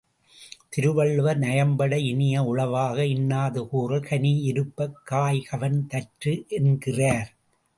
திருவள்ளுவர் 0.69 1.39
நயம்பட, 1.39 1.97
இனிய 2.03 2.43
உளவாக 2.43 3.05
இன்னாத 3.05 3.67
கூறல் 3.71 4.01
கன்னியிருப்பக் 4.01 4.97
காய்கவர்ந் 5.11 5.85
தற்று 5.87 6.45
என்கிறார். 6.49 7.31